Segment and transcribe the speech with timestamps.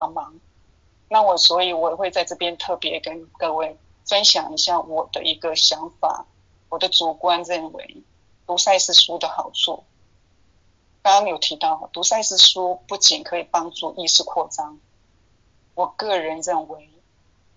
[0.00, 0.40] 帮忙。
[1.10, 3.76] 那我所以我会在这边特别跟各位
[4.06, 6.24] 分享一下我的一个想法，
[6.70, 8.02] 我的主观认为
[8.46, 9.84] 读赛事书的好处。
[11.02, 14.80] 刚刚有提到读赛事书不仅可以帮助意识扩张，
[15.74, 16.88] 我个人认为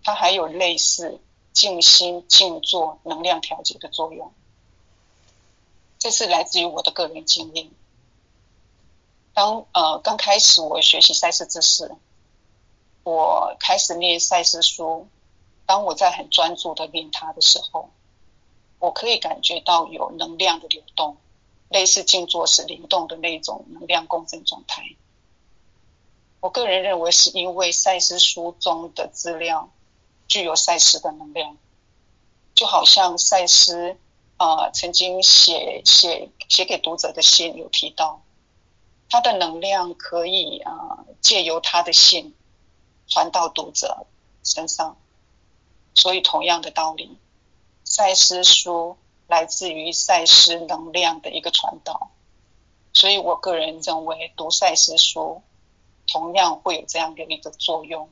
[0.04, 1.22] 它还有类似
[1.54, 4.34] 静心静坐能量调节的作用。
[5.98, 7.72] 这是来自于我的个人经验。
[9.34, 11.96] 当呃刚开始我学习赛事知识，
[13.04, 15.08] 我开始念赛斯书。
[15.66, 17.90] 当我在很专注的念它的时候，
[18.80, 21.16] 我可以感觉到有能量的流动，
[21.70, 24.84] 类似静坐时灵动的那种能量共振状态。
[26.42, 29.70] 我个人认为是因为赛斯书中的资料
[30.28, 31.58] 具有赛斯的能量，
[32.54, 33.96] 就好像赛斯
[34.36, 38.22] 啊曾经写写写给读者的信有提到。
[39.10, 42.36] 他的能量可以啊，借由他的信
[43.08, 44.06] 传到读者
[44.44, 44.98] 身上，
[45.94, 47.18] 所以同样的道理，
[47.84, 52.12] 赛斯书来自于赛斯能量的一个传导，
[52.94, 55.42] 所以我个人认为读赛斯书
[56.08, 58.10] 同样会有这样的一个作用。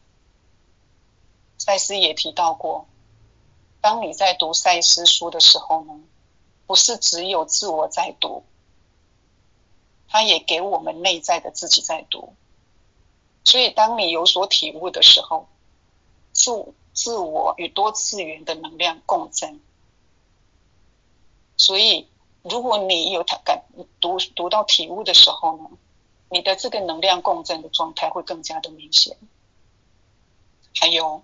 [1.58, 2.88] 赛斯也提到过，
[3.82, 6.00] 当你在读赛斯书的时候呢，
[6.66, 8.44] 不是只有自我在读。
[10.08, 12.36] 他也给我们内在的自己在读，
[13.44, 15.47] 所以当你有所体悟的时候，
[16.31, 16.52] 自
[16.94, 19.59] 自我与多次元的能量共振。
[21.58, 22.08] 所以，
[22.44, 23.64] 如果你有他感
[24.00, 25.69] 读读到体悟的时候呢，
[26.30, 29.17] 你的这个能量共振的状态会更加的明显。
[30.75, 31.23] 还有，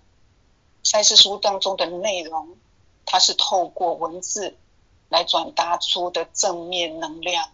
[0.82, 2.56] 赛事书当中的内容，
[3.04, 4.56] 它是透过文字
[5.08, 7.50] 来转达出的正面能量。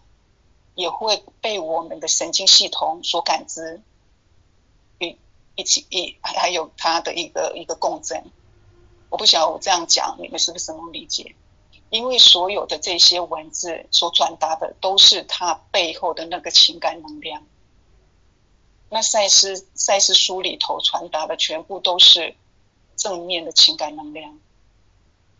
[0.75, 3.81] 也会被我们的神经系统所感知，
[5.55, 8.23] 一起一还有他的一个一个共振。
[9.09, 11.35] 我不晓得我这样讲你们是不是能理解？
[11.89, 17.45] 因为所有的这些文字所传达的都是它背后的那个情感能量。
[18.89, 22.35] 那赛斯赛斯书里头传达的全部都是
[22.95, 24.39] 正面的情感能量。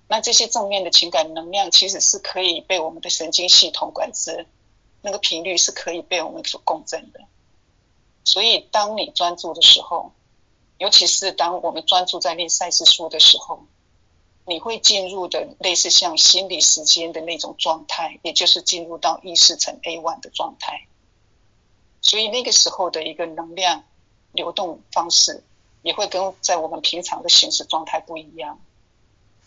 [0.08, 4.46] 那这些正面的情感能量其实是可以被我们的神经系统感知。
[5.02, 7.20] 那个频率是可以被我们所共振的，
[8.26, 10.12] 所以当你专注的时候，
[10.78, 13.64] 尤其是当我们专注在练赛事书的时候，
[14.46, 20.88] 你会进入的类似像心理时间的那种状态，也就是进入到意识层 A one 的状态。
[22.02, 23.84] 所以那个时候的一个能量
[24.34, 25.44] 流动方式，
[25.84, 28.60] 也会跟在我们平常的行驶状态不一样。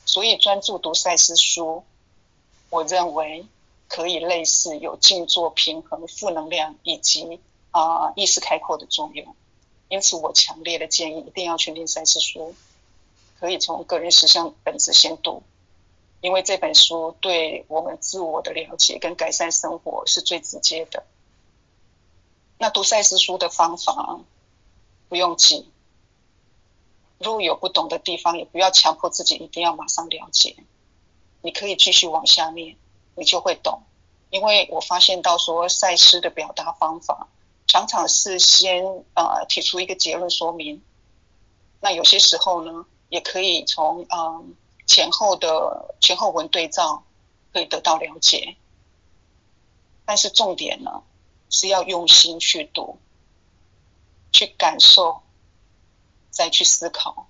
[0.07, 1.85] 所以专注读赛事书，
[2.71, 3.45] 我认为。
[3.91, 7.41] 可以类似有静坐平衡、负能量以及
[7.81, 9.37] 啊意识开阔的作用，
[9.89, 12.55] 因此我强烈的建议一定要去念赛事书，
[13.39, 15.43] 可以从个人实相本质先读，
[16.21, 21.05] 因为这本书对我们自我的了解跟改善生活是最直接的。
[22.59, 24.21] 那读赛事书的方法
[25.09, 25.71] 不用急，
[27.19, 30.57] 如果有不懂的地方，也不要强迫自己一定要马上了解，
[31.43, 32.77] 你可以继续往下念。
[33.15, 33.83] 你就会懂，
[34.31, 37.27] 因为我发现到说赛诗的表达方法
[37.69, 38.83] 常常是先
[39.15, 40.83] 呃提出一个结论说明，
[41.81, 44.57] 那有些时候呢也可以从嗯
[44.87, 47.05] 前后的前后文对照
[47.53, 48.57] 可以得到了解，
[50.07, 51.03] 但是重点呢
[51.51, 52.99] 是要用心去读，
[54.33, 55.21] 去感受，
[56.31, 57.29] 再去思考，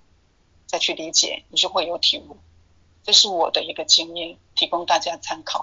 [0.67, 2.37] 再去理解，你就会有体悟。
[3.03, 5.63] 这是我的一个经验，提供大家参考。